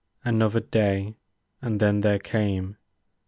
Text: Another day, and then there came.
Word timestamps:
Another 0.25 0.61
day, 0.61 1.13
and 1.61 1.79
then 1.79 2.01
there 2.01 2.17
came. 2.17 2.75